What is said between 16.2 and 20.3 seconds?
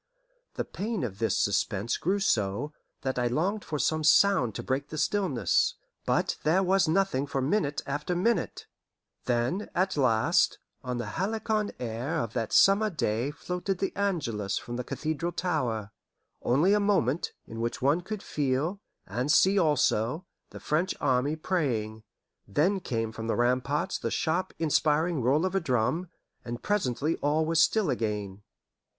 Only a moment, in which one could feel, and see also,